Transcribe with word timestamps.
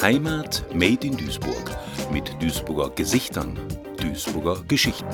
Heimat 0.00 0.64
Made 0.72 1.06
in 1.06 1.16
Duisburg 1.16 1.76
mit 2.12 2.32
Duisburger 2.40 2.90
Gesichtern, 2.94 3.58
Duisburger 4.00 4.62
Geschichten. 4.66 5.06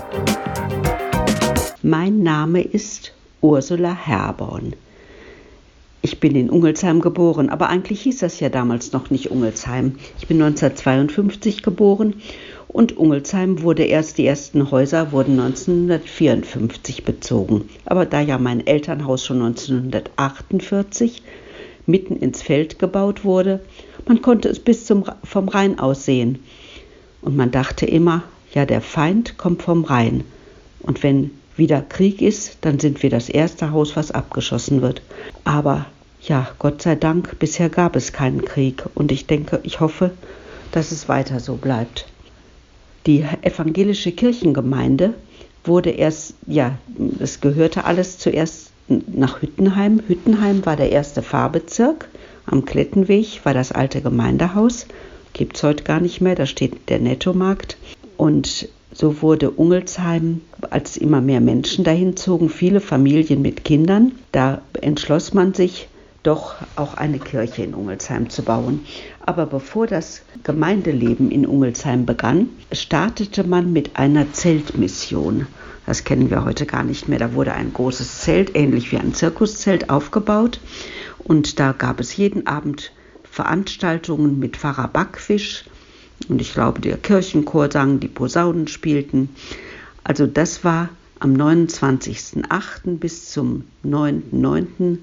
Mein 1.82 2.22
Name 2.22 2.62
ist 2.62 3.12
Ursula 3.40 3.92
Herborn. 3.92 4.74
Ich 6.02 6.20
bin 6.20 6.36
in 6.36 6.50
Ungelsheim 6.50 7.00
geboren, 7.00 7.48
aber 7.48 7.70
eigentlich 7.70 8.02
hieß 8.02 8.18
das 8.18 8.38
ja 8.38 8.50
damals 8.50 8.92
noch 8.92 9.10
nicht 9.10 9.30
Ungelsheim. 9.30 9.96
Ich 10.20 10.28
bin 10.28 10.40
1952 10.40 11.62
geboren 11.62 12.14
und 12.68 12.96
Ungelsheim 12.96 13.62
wurde 13.62 13.84
erst, 13.84 14.18
die 14.18 14.26
ersten 14.26 14.70
Häuser 14.70 15.12
wurden 15.12 15.40
1954 15.40 17.04
bezogen. 17.04 17.68
Aber 17.86 18.06
da 18.06 18.20
ja 18.20 18.38
mein 18.38 18.66
Elternhaus 18.66 19.24
schon 19.24 19.42
1948 19.42 21.22
mitten 21.86 22.16
ins 22.16 22.42
Feld 22.42 22.78
gebaut 22.78 23.24
wurde, 23.24 23.60
man 24.06 24.22
konnte 24.22 24.48
es 24.48 24.58
bis 24.58 24.86
zum, 24.86 25.04
vom 25.22 25.48
Rhein 25.48 25.78
aus 25.78 26.04
sehen. 26.04 26.44
Und 27.22 27.36
man 27.36 27.50
dachte 27.50 27.86
immer, 27.86 28.22
ja, 28.52 28.66
der 28.66 28.80
Feind 28.80 29.38
kommt 29.38 29.62
vom 29.62 29.84
Rhein. 29.84 30.24
Und 30.80 31.02
wenn 31.02 31.30
wieder 31.56 31.82
Krieg 31.82 32.20
ist, 32.20 32.58
dann 32.62 32.78
sind 32.78 33.02
wir 33.02 33.10
das 33.10 33.28
erste 33.28 33.70
Haus, 33.70 33.96
was 33.96 34.10
abgeschossen 34.10 34.82
wird. 34.82 35.02
Aber 35.44 35.86
ja, 36.20 36.48
Gott 36.58 36.82
sei 36.82 36.94
Dank, 36.94 37.38
bisher 37.38 37.68
gab 37.68 37.96
es 37.96 38.12
keinen 38.12 38.44
Krieg 38.44 38.84
und 38.94 39.12
ich 39.12 39.26
denke, 39.26 39.60
ich 39.62 39.80
hoffe, 39.80 40.10
dass 40.72 40.90
es 40.90 41.08
weiter 41.08 41.40
so 41.40 41.56
bleibt. 41.56 42.06
Die 43.06 43.24
evangelische 43.42 44.12
Kirchengemeinde 44.12 45.14
wurde 45.64 45.90
erst, 45.90 46.34
ja, 46.46 46.78
es 47.20 47.40
gehörte 47.40 47.84
alles 47.84 48.18
zuerst 48.18 48.70
nach 48.88 49.42
Hüttenheim. 49.42 50.00
Hüttenheim 50.06 50.64
war 50.66 50.76
der 50.76 50.90
erste 50.90 51.22
Pfarrbezirk. 51.22 52.08
Am 52.46 52.64
Klettenweg 52.64 53.40
war 53.44 53.54
das 53.54 53.72
alte 53.72 54.00
Gemeindehaus. 54.00 54.86
Gibt 55.32 55.56
es 55.56 55.62
heute 55.62 55.84
gar 55.84 56.00
nicht 56.00 56.20
mehr, 56.20 56.34
da 56.34 56.46
steht 56.46 56.88
der 56.88 57.00
Nettomarkt. 57.00 57.76
Und 58.16 58.68
so 58.92 59.22
wurde 59.22 59.50
Ungelsheim, 59.50 60.40
als 60.70 60.96
immer 60.96 61.20
mehr 61.20 61.40
Menschen 61.40 61.84
dahin 61.84 62.16
zogen, 62.16 62.48
viele 62.48 62.80
Familien 62.80 63.42
mit 63.42 63.64
Kindern, 63.64 64.12
da 64.30 64.62
entschloss 64.80 65.34
man 65.34 65.52
sich, 65.54 65.88
doch 66.24 66.56
auch 66.74 66.94
eine 66.94 67.18
Kirche 67.20 67.62
in 67.62 67.74
Ungelsheim 67.74 68.28
zu 68.30 68.42
bauen. 68.42 68.84
Aber 69.20 69.46
bevor 69.46 69.86
das 69.86 70.22
Gemeindeleben 70.42 71.30
in 71.30 71.46
Ungelsheim 71.46 72.06
begann, 72.06 72.48
startete 72.72 73.44
man 73.44 73.72
mit 73.72 73.96
einer 73.96 74.32
Zeltmission. 74.32 75.46
Das 75.86 76.02
kennen 76.02 76.30
wir 76.30 76.44
heute 76.44 76.66
gar 76.66 76.82
nicht 76.82 77.08
mehr. 77.08 77.18
Da 77.18 77.34
wurde 77.34 77.52
ein 77.52 77.72
großes 77.72 78.20
Zelt, 78.20 78.56
ähnlich 78.56 78.90
wie 78.90 78.96
ein 78.96 79.14
Zirkuszelt, 79.14 79.90
aufgebaut. 79.90 80.60
Und 81.18 81.60
da 81.60 81.72
gab 81.72 82.00
es 82.00 82.16
jeden 82.16 82.46
Abend 82.46 82.90
Veranstaltungen 83.22 84.38
mit 84.38 84.56
Pfarrer 84.56 84.88
Backfisch. 84.88 85.64
Und 86.28 86.40
ich 86.40 86.54
glaube, 86.54 86.80
der 86.80 86.96
Kirchenchor 86.96 87.70
sang, 87.70 88.00
die 88.00 88.08
Posaunen 88.08 88.66
spielten. 88.66 89.28
Also 90.04 90.26
das 90.26 90.64
war 90.64 90.88
am 91.20 91.34
29.08. 91.34 92.98
bis 92.98 93.30
zum 93.30 93.64
9.09. 93.84 94.98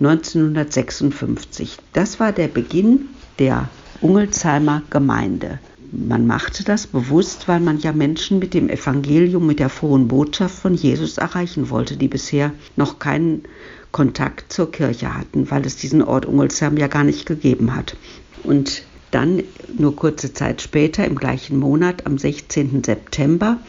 1956. 0.00 1.78
Das 1.92 2.20
war 2.20 2.32
der 2.32 2.48
Beginn 2.48 3.08
der 3.38 3.68
Ungelsheimer 4.00 4.82
Gemeinde. 4.90 5.58
Man 5.92 6.26
machte 6.26 6.64
das 6.64 6.88
bewusst, 6.88 7.46
weil 7.46 7.60
man 7.60 7.78
ja 7.78 7.92
Menschen 7.92 8.40
mit 8.40 8.52
dem 8.52 8.68
Evangelium, 8.68 9.46
mit 9.46 9.60
der 9.60 9.68
frohen 9.68 10.08
Botschaft 10.08 10.56
von 10.56 10.74
Jesus 10.74 11.18
erreichen 11.18 11.70
wollte, 11.70 11.96
die 11.96 12.08
bisher 12.08 12.52
noch 12.74 12.98
keinen 12.98 13.44
Kontakt 13.92 14.52
zur 14.52 14.72
Kirche 14.72 15.16
hatten, 15.16 15.48
weil 15.52 15.64
es 15.64 15.76
diesen 15.76 16.02
Ort 16.02 16.26
Ungelsheim 16.26 16.76
ja 16.76 16.88
gar 16.88 17.04
nicht 17.04 17.26
gegeben 17.26 17.76
hat. 17.76 17.96
Und 18.42 18.82
dann, 19.12 19.44
nur 19.78 19.94
kurze 19.94 20.32
Zeit 20.32 20.60
später, 20.60 21.04
im 21.04 21.14
gleichen 21.14 21.56
Monat, 21.56 22.04
am 22.04 22.18
16. 22.18 22.82
September, 22.82 23.60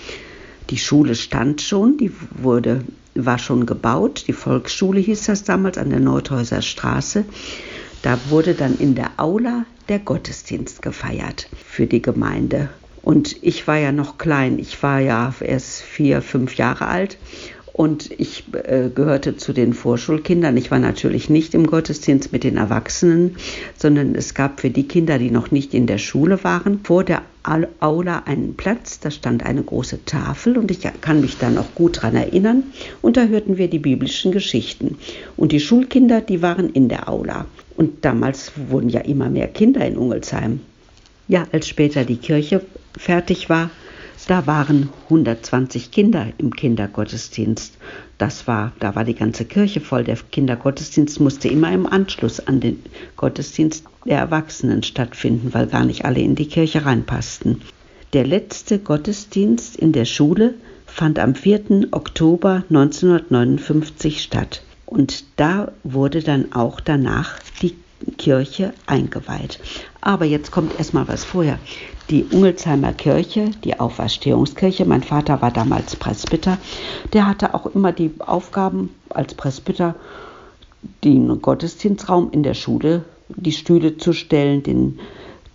die 0.72 0.80
Schule 0.80 1.14
stand 1.14 1.62
schon, 1.62 1.98
die 1.98 2.12
wurde 2.32 2.84
war 3.16 3.40
schon 3.40 3.66
gebaut. 3.66 4.26
Die 4.28 4.34
Volksschule 4.34 5.00
hieß 5.00 5.26
das 5.26 5.44
damals 5.44 5.78
an 5.78 5.90
der 5.90 6.00
Nordhäuser 6.00 6.62
Straße. 6.62 7.26
Da 8.02 8.20
wurde 8.30 8.54
dann 8.54 8.78
in 8.78 8.94
der 8.94 9.12
Aula 9.18 9.66
der 9.90 10.00
Gottesdienst 10.00 10.82
gefeiert 10.82 11.50
für 11.66 11.88
die 11.88 12.02
Gemeinde. 12.02 12.70
Und 13.02 13.42
ich 13.44 13.68
war 13.68 13.78
ja 13.78 13.92
noch 13.92 14.18
klein, 14.18 14.60
ich 14.60 14.82
war 14.84 15.00
ja 15.00 15.34
erst 15.40 15.82
vier, 15.82 16.22
fünf 16.22 16.56
Jahre 16.56 16.88
alt 16.88 17.18
und 17.76 18.10
ich 18.18 18.46
äh, 18.54 18.90
gehörte 18.90 19.36
zu 19.36 19.52
den 19.52 19.74
Vorschulkindern. 19.74 20.56
Ich 20.56 20.72
war 20.72 20.80
natürlich 20.80 21.30
nicht 21.30 21.54
im 21.54 21.68
Gottesdienst 21.68 22.32
mit 22.32 22.46
den 22.46 22.56
Erwachsenen, 22.56 23.36
sondern 23.76 24.16
es 24.16 24.34
gab 24.34 24.62
für 24.62 24.70
die 24.70 24.88
Kinder, 24.88 25.20
die 25.20 25.30
noch 25.30 25.52
nicht 25.52 25.74
in 25.74 25.86
der 25.86 25.98
Schule 25.98 26.42
waren, 26.46 26.80
vor 26.86 27.04
der 27.04 27.24
Aula 27.44 28.24
einen 28.28 28.56
Platz. 28.56 29.02
Da 29.02 29.12
stand 29.12 29.46
eine 29.46 29.62
große 29.62 30.06
Tafel 30.06 30.58
und 30.58 30.72
ich 30.72 30.88
kann 31.02 31.20
mich 31.20 31.38
da 31.38 31.50
noch 31.50 31.76
gut 31.76 32.02
dran 32.02 32.16
erinnern. 32.16 32.64
Und 33.02 33.18
da 33.18 33.26
hörten 33.26 33.58
wir 33.58 33.68
die 33.68 33.80
biblischen 33.80 34.32
Geschichten. 34.32 34.98
Und 35.36 35.52
die 35.52 35.60
Schulkinder, 35.60 36.22
die 36.22 36.42
waren 36.42 36.70
in 36.70 36.88
der 36.88 37.10
Aula. 37.10 37.46
Und 37.76 38.06
damals 38.06 38.54
wurden 38.70 38.88
ja 38.88 39.02
immer 39.02 39.30
mehr 39.30 39.50
Kinder 39.50 39.86
in 39.86 39.98
Ungelsheim. 39.98 40.62
Ja, 41.28 41.46
als 41.52 41.68
später 41.68 42.06
die 42.06 42.18
Kirche 42.18 42.62
fertig 42.98 43.50
war, 43.50 43.70
da 44.28 44.48
waren 44.48 44.90
120 45.06 45.92
Kinder 45.92 46.28
im 46.38 46.56
Kindergottesdienst. 46.56 47.78
Das 48.18 48.48
war, 48.48 48.72
da 48.80 48.96
war 48.96 49.04
die 49.04 49.16
ganze 49.16 49.46
Kirche 49.46 49.82
voll. 49.82 50.04
Der 50.04 50.18
Kindergottesdienst 50.18 51.20
musste 51.20 51.48
immer 51.48 51.72
im 51.72 51.86
Anschluss 51.86 52.40
an 52.40 52.60
den 52.60 52.82
Gottesdienst 53.18 53.86
der 54.06 54.20
Erwachsenen 54.20 54.84
stattfinden, 54.84 55.54
weil 55.54 55.68
gar 55.68 55.86
nicht 55.86 56.06
alle 56.06 56.22
in 56.22 56.36
die 56.36 56.48
Kirche 56.48 56.86
reinpassten. 56.86 57.62
Der 58.14 58.26
letzte 58.26 58.80
Gottesdienst 58.80 59.76
in 59.76 59.92
der 59.92 60.06
Schule 60.06 60.54
fand 60.86 61.20
am 61.20 61.36
4. 61.36 61.90
Oktober 61.92 62.64
1959 62.70 64.22
statt. 64.22 64.62
Und 64.86 65.26
da 65.36 65.72
wurde 65.84 66.22
dann 66.22 66.54
auch 66.54 66.80
danach 66.80 67.40
die 67.62 67.76
Kirche 68.18 68.74
eingeweiht. 68.86 69.60
Aber 70.02 70.26
jetzt 70.26 70.52
kommt 70.52 70.78
erstmal 70.78 71.08
was 71.08 71.24
vorher 71.24 71.60
die 72.10 72.24
Ungelsheimer 72.24 72.94
Kirche, 72.94 73.52
die 73.64 73.80
Auferstehungskirche. 73.80 74.86
Mein 74.86 75.04
Vater 75.04 75.42
war 75.42 75.52
damals 75.52 75.96
Presbyter. 75.96 76.58
Der 77.14 77.28
hatte 77.28 77.54
auch 77.54 77.66
immer 77.68 77.92
die 77.92 78.12
Aufgaben 78.20 78.92
als 79.10 79.34
Presbyter, 79.34 79.96
den 81.04 81.42
Gottesdienstraum 81.42 82.30
in 82.32 82.44
der 82.44 82.54
Schule, 82.54 83.04
die 83.30 83.52
Stühle 83.52 83.98
zu 83.98 84.14
stellen, 84.14 84.62
den 84.62 85.00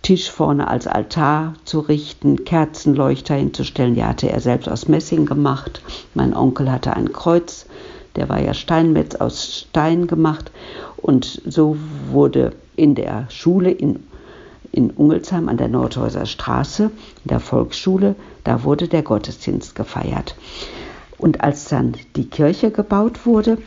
Tisch 0.01 0.31
vorne 0.31 0.67
als 0.67 0.87
Altar 0.87 1.53
zu 1.63 1.79
richten, 1.79 2.43
Kerzenleuchter 2.43 3.35
hinzustellen. 3.35 3.95
Die 3.95 4.03
hatte 4.03 4.29
er 4.29 4.41
selbst 4.41 4.67
aus 4.67 4.87
Messing 4.87 5.25
gemacht. 5.25 5.81
Mein 6.15 6.35
Onkel 6.35 6.71
hatte 6.71 6.95
ein 6.95 7.13
Kreuz, 7.13 7.67
der 8.15 8.29
war 8.29 8.41
ja 8.41 8.53
Steinmetz 8.53 9.15
aus 9.15 9.65
Stein 9.69 10.07
gemacht. 10.07 10.51
Und 10.97 11.41
so 11.45 11.77
wurde 12.11 12.53
in 12.75 12.95
der 12.95 13.27
Schule 13.29 13.71
in 13.71 14.03
in 14.71 14.91
Ungelsheim 14.91 15.49
an 15.49 15.57
der 15.57 15.67
Nordhäuser 15.67 16.25
Straße, 16.25 16.83
in 16.83 17.27
der 17.27 17.39
Volksschule, 17.39 18.15
da 18.43 18.63
wurde 18.63 18.87
der 18.87 19.03
Gottesdienst 19.03 19.75
gefeiert. 19.75 20.35
Und 21.17 21.41
als 21.41 21.65
dann 21.65 21.93
die 22.15 22.29
Kirche 22.29 22.71
gebaut 22.71 23.25
wurde, 23.25 23.57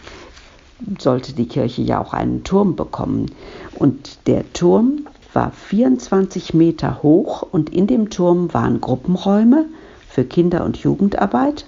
sollte 0.98 1.34
die 1.34 1.46
Kirche 1.46 1.82
ja 1.82 2.00
auch 2.00 2.12
einen 2.12 2.42
Turm 2.42 2.74
bekommen. 2.74 3.30
Und 3.74 4.26
der 4.26 4.50
Turm 4.52 5.06
war 5.32 5.52
24 5.52 6.54
Meter 6.54 7.02
hoch 7.02 7.42
und 7.42 7.70
in 7.70 7.86
dem 7.86 8.10
Turm 8.10 8.52
waren 8.54 8.80
Gruppenräume 8.80 9.66
für 10.08 10.24
Kinder- 10.24 10.64
und 10.64 10.78
Jugendarbeit 10.78 11.66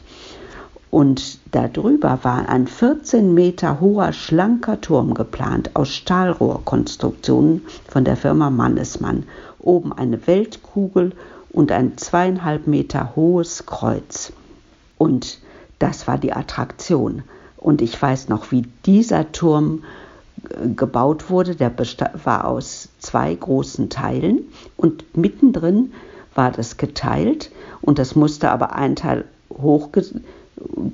und 0.96 1.40
darüber 1.52 2.20
war 2.22 2.48
ein 2.48 2.66
14 2.66 3.34
Meter 3.34 3.80
hoher, 3.80 4.14
schlanker 4.14 4.80
Turm 4.80 5.12
geplant 5.12 5.76
aus 5.76 5.90
Stahlrohrkonstruktionen 5.90 7.66
von 7.86 8.06
der 8.06 8.16
Firma 8.16 8.48
Mannesmann. 8.48 9.24
Oben 9.58 9.92
eine 9.92 10.26
Weltkugel 10.26 11.12
und 11.50 11.70
ein 11.70 11.98
zweieinhalb 11.98 12.66
Meter 12.66 13.14
hohes 13.14 13.66
Kreuz. 13.66 14.32
Und 14.96 15.38
das 15.78 16.08
war 16.08 16.16
die 16.16 16.32
Attraktion. 16.32 17.24
Und 17.58 17.82
ich 17.82 18.00
weiß 18.00 18.30
noch, 18.30 18.50
wie 18.50 18.62
dieser 18.86 19.32
Turm 19.32 19.82
äh, 20.48 20.66
gebaut 20.66 21.28
wurde. 21.28 21.56
Der 21.56 21.74
war 22.24 22.46
aus 22.46 22.88
zwei 23.00 23.34
großen 23.34 23.90
Teilen 23.90 24.46
und 24.78 25.14
mittendrin 25.14 25.92
war 26.34 26.52
das 26.52 26.78
geteilt 26.78 27.50
und 27.82 27.98
das 27.98 28.16
musste 28.16 28.50
aber 28.50 28.74
ein 28.74 28.96
Teil 28.96 29.26
hochgezogen 29.50 30.24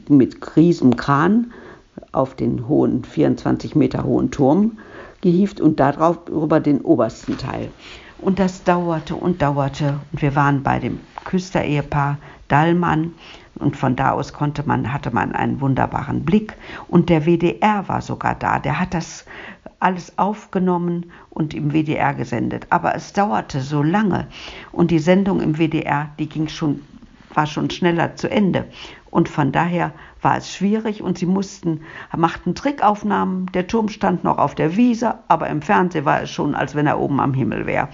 mit 0.09 0.57
Riesenkran 0.57 1.53
auf 2.13 2.35
den 2.35 2.69
hohen, 2.69 3.05
24 3.05 3.75
Meter 3.75 4.05
hohen 4.05 4.31
Turm 4.31 4.79
gehievt 5.21 5.61
und 5.61 5.81
darauf 5.81 6.29
über 6.29 6.61
den 6.61 6.81
obersten 6.81 7.39
Teil. 7.39 7.71
Und 8.19 8.39
das 8.39 8.63
dauerte 8.65 9.17
und 9.17 9.43
dauerte. 9.43 9.99
Und 10.13 10.23
wir 10.23 10.35
waren 10.37 10.63
bei 10.63 10.79
dem 10.79 11.01
Küster-Ehepaar 11.25 12.19
Dallmann 12.49 13.13
Und 13.59 13.77
von 13.77 13.97
da 13.97 14.13
aus 14.13 14.33
konnte 14.33 14.63
man, 14.67 14.93
hatte 14.93 15.11
man 15.11 15.33
einen 15.33 15.61
wunderbaren 15.61 16.25
Blick. 16.25 16.55
Und 16.89 17.09
der 17.09 17.27
WDR 17.27 17.89
war 17.89 18.01
sogar 18.01 18.35
da. 18.35 18.59
Der 18.59 18.79
hat 18.79 18.95
das 18.95 19.25
alles 19.81 20.19
aufgenommen 20.19 21.07
und 21.31 21.55
im 21.55 21.73
WDR 21.73 22.15
gesendet. 22.15 22.67
Aber 22.71 22.95
es 22.95 23.13
dauerte 23.13 23.61
so 23.61 23.83
lange. 23.83 24.27
Und 24.71 24.91
die 24.91 24.99
Sendung 24.99 25.41
im 25.41 25.59
WDR, 25.59 26.11
die 26.19 26.29
ging 26.29 26.49
schon, 26.49 26.81
war 27.35 27.47
schon 27.47 27.71
schneller 27.71 28.17
zu 28.17 28.31
Ende. 28.31 28.67
Und 29.13 29.29
von 29.29 29.53
daher 29.53 29.93
war 30.23 30.39
es 30.39 30.51
schwierig 30.51 31.03
und 31.03 31.19
sie 31.19 31.27
mussten, 31.27 31.83
machten 32.17 32.55
Trickaufnahmen. 32.55 33.45
Der 33.53 33.67
Turm 33.67 33.91
stand 33.91 34.25
noch 34.25 34.39
auf 34.39 34.55
der 34.55 34.75
Wiese, 34.75 35.19
aber 35.29 35.51
im 35.51 35.61
Fernsehen 35.61 36.07
war 36.07 36.23
es 36.23 36.31
schon, 36.31 36.55
als 36.55 36.75
wenn 36.75 36.87
er 36.87 36.99
oben 36.99 37.21
am 37.21 37.35
Himmel 37.35 37.67
wäre. 37.67 37.91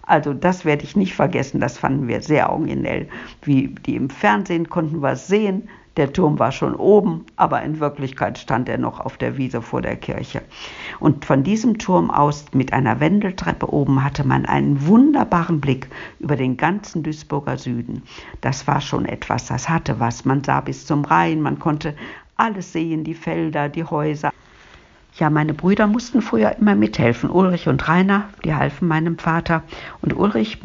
Also 0.00 0.32
das 0.32 0.64
werde 0.64 0.84
ich 0.84 0.96
nicht 0.96 1.14
vergessen, 1.14 1.60
das 1.60 1.76
fanden 1.76 2.08
wir 2.08 2.22
sehr 2.22 2.50
originell. 2.50 3.10
Wie 3.42 3.68
die 3.68 3.96
im 3.96 4.08
Fernsehen 4.08 4.70
konnten 4.70 5.02
wir 5.02 5.16
sehen, 5.16 5.68
der 5.96 6.12
Turm 6.12 6.38
war 6.38 6.52
schon 6.52 6.74
oben, 6.74 7.26
aber 7.36 7.62
in 7.62 7.78
Wirklichkeit 7.78 8.38
stand 8.38 8.68
er 8.68 8.78
noch 8.78 9.00
auf 9.00 9.18
der 9.18 9.36
Wiese 9.36 9.60
vor 9.60 9.82
der 9.82 9.96
Kirche. 9.96 10.42
Und 11.00 11.24
von 11.24 11.42
diesem 11.42 11.78
Turm 11.78 12.10
aus 12.10 12.46
mit 12.52 12.72
einer 12.72 12.98
Wendeltreppe 13.00 13.72
oben 13.72 14.02
hatte 14.02 14.26
man 14.26 14.46
einen 14.46 14.86
wunderbaren 14.86 15.60
Blick 15.60 15.88
über 16.18 16.36
den 16.36 16.56
ganzen 16.56 17.02
Duisburger 17.02 17.58
Süden. 17.58 18.02
Das 18.40 18.66
war 18.66 18.80
schon 18.80 19.04
etwas, 19.04 19.46
das 19.46 19.68
hatte 19.68 20.00
was. 20.00 20.24
Man 20.24 20.42
sah 20.42 20.60
bis 20.62 20.86
zum 20.86 21.04
Rhein, 21.04 21.42
man 21.42 21.58
konnte 21.58 21.94
alles 22.36 22.72
sehen, 22.72 23.04
die 23.04 23.14
Felder, 23.14 23.68
die 23.68 23.84
Häuser. 23.84 24.31
Ja, 25.18 25.28
meine 25.28 25.52
Brüder 25.52 25.86
mussten 25.86 26.22
früher 26.22 26.56
immer 26.56 26.74
mithelfen. 26.74 27.30
Ulrich 27.30 27.68
und 27.68 27.86
Rainer, 27.86 28.30
die 28.44 28.54
halfen 28.54 28.88
meinem 28.88 29.18
Vater. 29.18 29.62
Und 30.00 30.16
Ulrich, 30.16 30.58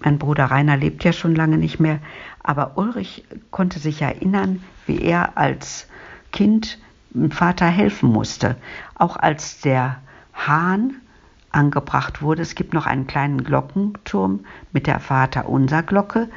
mein 0.00 0.18
Bruder 0.18 0.46
Rainer 0.46 0.76
lebt 0.76 1.04
ja 1.04 1.12
schon 1.12 1.36
lange 1.36 1.56
nicht 1.56 1.78
mehr, 1.78 2.00
aber 2.42 2.76
Ulrich 2.76 3.24
konnte 3.52 3.78
sich 3.78 4.02
erinnern, 4.02 4.62
wie 4.86 5.00
er 5.00 5.38
als 5.38 5.86
Kind 6.32 6.78
dem 7.10 7.30
Vater 7.30 7.66
helfen 7.66 8.10
musste. 8.10 8.56
Auch 8.96 9.16
als 9.16 9.60
der 9.60 9.98
Hahn 10.34 10.94
angebracht 11.52 12.22
wurde. 12.22 12.42
Es 12.42 12.54
gibt 12.54 12.74
noch 12.74 12.86
einen 12.86 13.06
kleinen 13.06 13.44
Glockenturm 13.44 14.40
mit 14.72 14.86
der 14.86 14.98
Vaterunser 14.98 15.82
Glocke. 15.82 16.28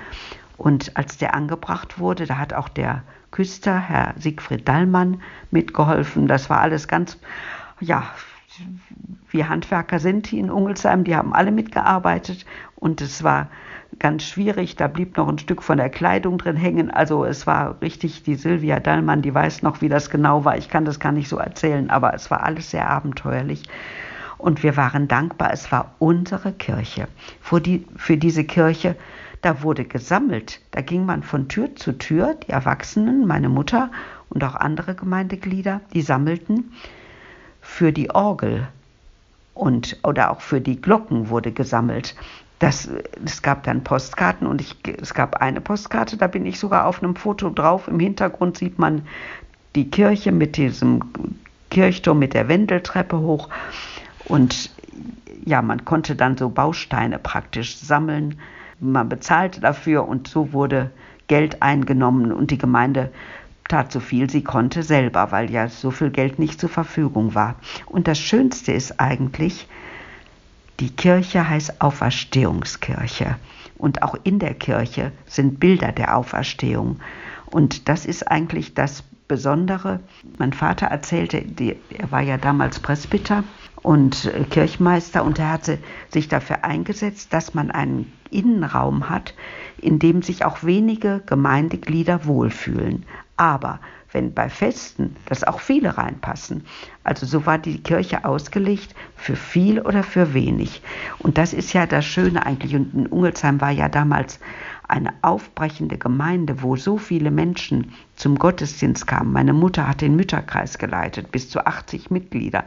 Und 0.57 0.95
als 0.95 1.17
der 1.17 1.33
angebracht 1.33 1.99
wurde, 1.99 2.25
da 2.25 2.37
hat 2.37 2.53
auch 2.53 2.69
der 2.69 3.03
Küster, 3.31 3.77
Herr 3.77 4.13
Siegfried 4.17 4.67
Dallmann, 4.67 5.21
mitgeholfen. 5.51 6.27
Das 6.27 6.49
war 6.49 6.59
alles 6.59 6.87
ganz, 6.87 7.19
ja, 7.79 8.03
wie 9.29 9.43
Handwerker 9.43 9.99
sind 9.99 10.31
die 10.31 10.39
in 10.39 10.49
Ungelsheim, 10.49 11.03
die 11.03 11.15
haben 11.15 11.33
alle 11.33 11.51
mitgearbeitet 11.51 12.45
und 12.75 13.01
es 13.01 13.23
war 13.23 13.49
ganz 13.99 14.23
schwierig. 14.23 14.75
Da 14.75 14.87
blieb 14.87 15.17
noch 15.17 15.27
ein 15.27 15.39
Stück 15.39 15.61
von 15.63 15.77
der 15.77 15.89
Kleidung 15.89 16.37
drin 16.37 16.55
hängen. 16.55 16.91
Also 16.91 17.25
es 17.25 17.47
war 17.47 17.81
richtig, 17.81 18.23
die 18.23 18.35
Silvia 18.35 18.79
Dallmann, 18.79 19.21
die 19.21 19.33
weiß 19.33 19.61
noch, 19.61 19.81
wie 19.81 19.89
das 19.89 20.09
genau 20.09 20.45
war. 20.45 20.57
Ich 20.57 20.69
kann 20.69 20.85
das 20.85 20.99
gar 20.99 21.11
nicht 21.11 21.27
so 21.27 21.37
erzählen, 21.37 21.89
aber 21.89 22.13
es 22.13 22.31
war 22.31 22.43
alles 22.43 22.71
sehr 22.71 22.89
abenteuerlich. 22.89 23.63
Und 24.37 24.63
wir 24.63 24.75
waren 24.77 25.07
dankbar, 25.07 25.51
es 25.53 25.71
war 25.71 25.95
unsere 25.99 26.51
Kirche. 26.51 27.07
Für, 27.41 27.61
die, 27.61 27.85
für 27.95 28.17
diese 28.17 28.43
Kirche, 28.43 28.95
da 29.45 29.61
wurde 29.61 29.85
gesammelt. 29.85 30.59
Da 30.71 30.81
ging 30.81 31.05
man 31.05 31.21
von 31.21 31.47
Tür 31.47 31.75
zu 31.75 31.95
Tür, 31.95 32.33
die 32.33 32.49
Erwachsenen, 32.49 33.27
meine 33.27 33.47
Mutter 33.47 33.91
und 34.29 34.43
auch 34.43 34.55
andere 34.55 34.95
Gemeindeglieder, 34.95 35.81
die 35.93 36.01
sammelten 36.01 36.73
für 37.61 37.93
die 37.93 38.09
Orgel 38.09 38.67
und 39.53 39.99
oder 40.03 40.31
auch 40.31 40.41
für 40.41 40.61
die 40.61 40.81
Glocken 40.81 41.29
wurde 41.29 41.51
gesammelt. 41.51 42.15
Das, 42.57 42.89
es 43.23 43.43
gab 43.43 43.61
dann 43.63 43.83
Postkarten 43.83 44.47
und 44.47 44.61
ich, 44.61 44.77
es 44.99 45.13
gab 45.13 45.35
eine 45.35 45.61
Postkarte, 45.61 46.17
da 46.17 46.25
bin 46.25 46.47
ich 46.47 46.57
sogar 46.57 46.87
auf 46.87 47.03
einem 47.03 47.15
Foto 47.15 47.51
drauf. 47.51 47.87
Im 47.87 47.99
Hintergrund 47.99 48.57
sieht 48.57 48.79
man 48.79 49.03
die 49.75 49.91
Kirche 49.91 50.31
mit 50.31 50.57
diesem 50.57 51.01
Kirchturm 51.69 52.17
mit 52.17 52.33
der 52.33 52.47
Wendeltreppe 52.47 53.19
hoch. 53.19 53.49
Und 54.25 54.71
ja, 55.45 55.61
man 55.61 55.85
konnte 55.85 56.15
dann 56.15 56.35
so 56.35 56.49
Bausteine 56.49 57.19
praktisch 57.19 57.77
sammeln. 57.77 58.39
Man 58.79 59.09
bezahlte 59.09 59.61
dafür 59.61 60.07
und 60.07 60.27
so 60.27 60.53
wurde 60.53 60.91
Geld 61.27 61.61
eingenommen 61.61 62.31
und 62.31 62.51
die 62.51 62.57
Gemeinde 62.57 63.11
tat 63.67 63.91
so 63.91 63.99
viel 63.99 64.29
sie 64.29 64.43
konnte 64.43 64.83
selber, 64.83 65.31
weil 65.31 65.49
ja 65.49 65.67
so 65.69 65.91
viel 65.91 66.11
Geld 66.11 66.39
nicht 66.39 66.59
zur 66.59 66.69
Verfügung 66.69 67.33
war. 67.33 67.55
Und 67.87 68.07
das 68.07 68.19
Schönste 68.19 68.71
ist 68.71 68.99
eigentlich, 68.99 69.67
die 70.79 70.89
Kirche 70.89 71.49
heißt 71.49 71.81
Auferstehungskirche 71.81 73.37
und 73.77 74.03
auch 74.03 74.15
in 74.23 74.39
der 74.39 74.53
Kirche 74.53 75.11
sind 75.25 75.59
Bilder 75.59 75.91
der 75.91 76.17
Auferstehung. 76.17 76.99
Und 77.45 77.87
das 77.89 78.05
ist 78.05 78.29
eigentlich 78.29 78.73
das 78.73 79.03
Besondere. 79.27 79.99
Mein 80.37 80.53
Vater 80.53 80.87
erzählte, 80.87 81.41
die, 81.41 81.75
er 81.89 82.11
war 82.11 82.21
ja 82.21 82.37
damals 82.37 82.79
Presbyter 82.79 83.43
und 83.81 84.31
Kirchmeister 84.49 85.23
und 85.23 85.39
er 85.39 85.51
hatte 85.51 85.79
sich 86.09 86.27
dafür 86.27 86.63
eingesetzt, 86.63 87.33
dass 87.33 87.53
man 87.53 87.71
einen 87.71 88.11
Innenraum 88.31 89.09
hat, 89.09 89.33
in 89.77 89.99
dem 89.99 90.21
sich 90.21 90.45
auch 90.45 90.63
wenige 90.63 91.21
Gemeindeglieder 91.25 92.25
wohlfühlen. 92.25 93.05
Aber 93.37 93.79
wenn 94.15 94.33
bei 94.33 94.49
Festen, 94.49 95.17
dass 95.25 95.43
auch 95.43 95.59
viele 95.59 95.97
reinpassen. 95.97 96.65
Also 97.03 97.25
so 97.25 97.45
war 97.45 97.57
die 97.57 97.83
Kirche 97.83 98.23
ausgelegt 98.23 98.95
für 99.17 99.35
viel 99.35 99.81
oder 99.81 100.03
für 100.03 100.33
wenig. 100.33 100.81
Und 101.19 101.37
das 101.37 101.51
ist 101.51 101.73
ja 101.73 101.85
das 101.85 102.05
Schöne 102.05 102.45
eigentlich. 102.45 102.75
Und 102.75 102.93
in 102.93 103.07
Ungelsheim 103.07 103.59
war 103.59 103.71
ja 103.71 103.89
damals 103.89 104.39
eine 104.87 105.13
aufbrechende 105.21 105.97
Gemeinde, 105.97 106.61
wo 106.61 106.75
so 106.75 106.97
viele 106.97 107.31
Menschen 107.31 107.93
zum 108.15 108.37
Gottesdienst 108.37 109.07
kamen. 109.07 109.33
Meine 109.33 109.53
Mutter 109.53 109.87
hat 109.87 110.01
den 110.01 110.15
Mütterkreis 110.15 110.77
geleitet, 110.77 111.31
bis 111.31 111.49
zu 111.49 111.65
80 111.65 112.11
Mitglieder. 112.11 112.65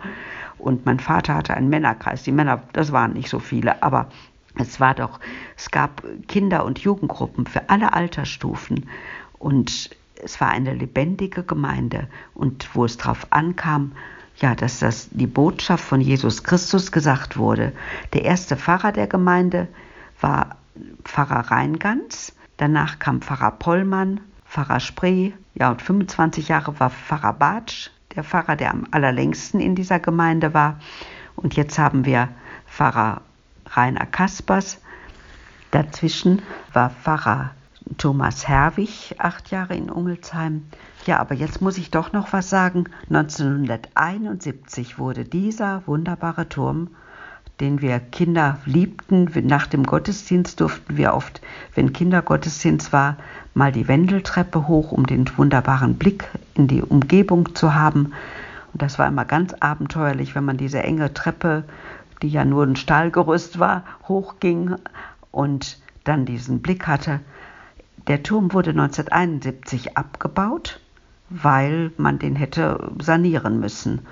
Und 0.59 0.87
mein 0.87 1.01
Vater 1.01 1.35
hatte 1.35 1.55
einen 1.55 1.69
Männerkreis. 1.69 2.25
Die 2.25 2.33
Männer, 2.33 2.63
das 2.73 2.93
waren 2.93 3.13
nicht 3.13 3.29
so 3.29 3.39
viele, 3.39 3.83
aber 3.83 4.09
es 4.57 4.81
war 4.81 4.95
doch, 4.95 5.21
es 5.57 5.71
gab 5.71 6.03
Kinder- 6.27 6.65
und 6.65 6.81
Jugendgruppen 6.81 7.47
für 7.47 7.71
alle 7.71 7.93
Altersstufen. 7.93 8.89
Und 9.39 9.91
es 10.23 10.41
war 10.41 10.49
eine 10.49 10.75
lebendige 10.75 11.45
Gemeinde 11.45 12.09
und 12.35 12.75
wo 12.75 12.85
es 12.85 12.97
darauf 12.97 13.29
ankam, 13.31 13.93
ja, 14.39 14.55
dass 14.55 14.79
das 14.81 15.09
die 15.11 15.27
Botschaft 15.27 15.85
von 15.85 16.01
Jesus 16.01 16.45
Christus 16.45 16.93
gesagt 16.93 17.37
wurde. 17.37 17.73
Der 18.13 18.25
erste 18.25 18.57
Pfarrer 18.57 18.93
der 18.93 19.07
Gemeinde 19.07 19.69
war 20.21 20.58
Pfarrer 21.05 21.51
Reingans, 21.51 22.35
danach 22.57 22.99
kam 22.99 23.21
Pfarrer 23.21 23.53
Pollmann, 23.53 24.21
Pfarrer 24.45 24.81
Spree, 24.81 25.33
ja, 25.55 25.71
und 25.71 25.83
25 25.83 26.49
Jahre 26.49 26.79
war 26.81 26.91
Pfarrer 26.91 27.33
Bartsch, 27.33 27.91
der 28.15 28.25
Pfarrer, 28.25 28.57
der 28.57 28.71
am 28.73 28.87
allerlängsten 28.91 29.61
in 29.61 29.75
dieser 29.75 29.99
Gemeinde 29.99 30.55
war. 30.55 30.79
Und 31.37 31.55
jetzt 31.57 31.79
haben 31.79 32.05
wir 32.05 32.29
Pfarrer 32.67 33.23
Rainer 33.67 34.07
Kaspers. 34.07 34.81
Dazwischen 35.71 36.43
war 36.73 36.91
Pfarrer 36.91 37.51
Thomas 37.97 38.47
Herwig, 38.47 39.15
acht 39.19 39.51
Jahre 39.51 39.75
in 39.75 39.91
Ungelsheim. 39.91 40.65
Ja, 41.07 41.19
aber 41.21 41.35
jetzt 41.35 41.61
muss 41.61 41.79
ich 41.79 41.91
doch 41.91 42.13
noch 42.13 42.33
was 42.33 42.51
sagen. 42.51 42.85
1971 43.11 44.99
wurde 44.99 45.25
dieser 45.25 45.87
wunderbare 45.87 46.49
Turm, 46.49 46.89
den 47.61 47.81
wir 47.81 47.99
Kinder 47.99 48.59
liebten, 48.65 49.29
nach 49.47 49.67
dem 49.67 49.85
Gottesdienst 49.85 50.61
durften 50.61 50.97
wir 50.97 51.15
oft, 51.15 51.41
wenn 51.75 51.93
Kindergottesdienst 51.93 52.93
war, 52.93 53.17
mal 53.55 53.73
die 53.73 53.89
Wendeltreppe 53.89 54.69
hoch, 54.69 54.93
um 54.93 55.07
den 55.07 55.27
wunderbaren 55.37 55.97
Blick 55.97 56.25
in 56.55 56.69
die 56.69 56.83
Umgebung 56.83 57.55
zu 57.55 57.75
haben. 57.75 58.13
Und 58.73 58.83
das 58.83 58.99
war 58.99 59.09
immer 59.09 59.25
ganz 59.25 59.55
abenteuerlich, 59.55 60.35
wenn 60.35 60.45
man 60.45 60.57
diese 60.57 60.83
enge 60.83 61.13
Treppe, 61.13 61.65
die 62.23 62.29
ja 62.29 62.45
nur 62.45 62.65
ein 62.65 62.77
Stahlgerüst 62.77 63.59
war, 63.59 63.83
hochging 64.07 64.77
und 65.33 65.79
dann 66.05 66.27
diesen 66.27 66.63
Blick 66.63 66.87
hatte. 66.87 67.21
Der 68.07 68.23
Turm 68.23 68.53
wurde 68.53 68.71
1971 68.71 69.97
abgebaut, 69.97 70.81
weil 71.29 71.93
man 71.97 72.19
den 72.19 72.37
hätte 72.37 72.91
sanieren 73.01 73.61
müssen. 73.61 74.07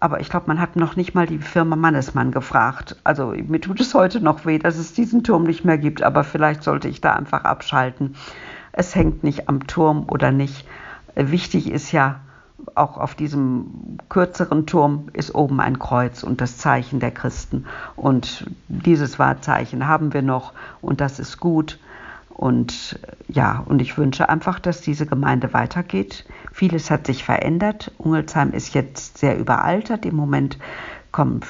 Aber 0.00 0.20
ich 0.20 0.30
glaube, 0.30 0.46
man 0.46 0.60
hat 0.60 0.76
noch 0.76 0.94
nicht 0.94 1.14
mal 1.14 1.26
die 1.26 1.38
Firma 1.38 1.74
Mannesmann 1.74 2.30
gefragt. 2.30 2.96
Also 3.02 3.34
mir 3.46 3.60
tut 3.60 3.80
es 3.80 3.94
heute 3.94 4.20
noch 4.20 4.46
weh, 4.46 4.58
dass 4.58 4.78
es 4.78 4.92
diesen 4.92 5.24
Turm 5.24 5.42
nicht 5.42 5.64
mehr 5.64 5.78
gibt, 5.78 6.02
aber 6.02 6.22
vielleicht 6.22 6.62
sollte 6.62 6.88
ich 6.88 7.00
da 7.00 7.14
einfach 7.14 7.44
abschalten. 7.44 8.14
Es 8.72 8.94
hängt 8.94 9.24
nicht 9.24 9.48
am 9.48 9.66
Turm 9.66 10.06
oder 10.08 10.30
nicht. 10.30 10.66
Wichtig 11.16 11.68
ist 11.68 11.90
ja, 11.90 12.20
auch 12.74 12.98
auf 12.98 13.14
diesem 13.14 13.98
kürzeren 14.08 14.66
Turm 14.66 15.08
ist 15.12 15.34
oben 15.34 15.60
ein 15.60 15.78
Kreuz 15.78 16.22
und 16.22 16.40
das 16.40 16.58
Zeichen 16.58 17.00
der 17.00 17.10
Christen. 17.10 17.66
Und 17.96 18.46
dieses 18.68 19.18
Wahrzeichen 19.18 19.86
haben 19.86 20.12
wir 20.12 20.22
noch 20.22 20.52
und 20.80 21.00
das 21.00 21.18
ist 21.18 21.38
gut. 21.38 21.78
Und 22.38 23.00
ja, 23.26 23.64
und 23.66 23.82
ich 23.82 23.98
wünsche 23.98 24.28
einfach, 24.28 24.60
dass 24.60 24.80
diese 24.80 25.06
Gemeinde 25.06 25.52
weitergeht. 25.52 26.24
Vieles 26.52 26.88
hat 26.88 27.08
sich 27.08 27.24
verändert. 27.24 27.90
Ungelsheim 27.98 28.52
ist 28.52 28.74
jetzt 28.74 29.18
sehr 29.18 29.36
überaltert. 29.36 30.06
Im 30.06 30.14
Moment 30.14 30.56
kommen 31.10 31.40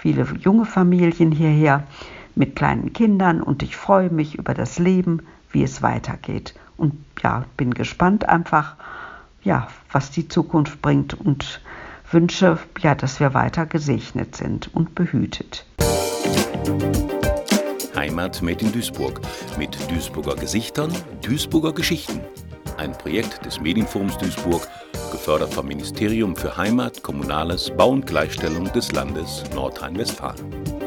viele 0.00 0.26
junge 0.40 0.64
Familien 0.64 1.30
hierher 1.30 1.84
mit 2.34 2.56
kleinen 2.56 2.92
Kindern 2.92 3.42
und 3.42 3.62
ich 3.62 3.76
freue 3.76 4.10
mich 4.10 4.36
über 4.36 4.54
das 4.54 4.80
Leben, 4.80 5.20
wie 5.52 5.62
es 5.62 5.82
weitergeht. 5.82 6.54
und 6.76 6.94
ja, 7.22 7.44
bin 7.56 7.72
gespannt 7.72 8.28
einfach, 8.28 8.74
ja, 9.44 9.68
was 9.92 10.10
die 10.10 10.26
Zukunft 10.26 10.82
bringt 10.82 11.14
und 11.14 11.60
wünsche, 12.10 12.58
ja, 12.80 12.96
dass 12.96 13.20
wir 13.20 13.34
weiter 13.34 13.66
gesegnet 13.66 14.34
sind 14.34 14.74
und 14.74 14.96
behütet. 14.96 15.64
Heimat 17.94 18.42
made 18.42 18.64
in 18.64 18.72
Duisburg 18.72 19.20
mit 19.58 19.76
Duisburger 19.90 20.34
Gesichtern, 20.34 20.92
Duisburger 21.22 21.72
Geschichten. 21.72 22.20
Ein 22.76 22.92
Projekt 22.92 23.44
des 23.44 23.60
Medienforums 23.60 24.18
Duisburg, 24.18 24.68
gefördert 25.12 25.54
vom 25.54 25.66
Ministerium 25.66 26.34
für 26.34 26.56
Heimat, 26.56 27.02
Kommunales, 27.02 27.70
Bau 27.76 27.90
und 27.90 28.06
Gleichstellung 28.06 28.72
des 28.72 28.92
Landes 28.92 29.44
Nordrhein-Westfalen. 29.54 30.83